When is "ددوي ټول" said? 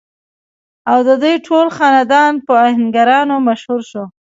1.07-1.67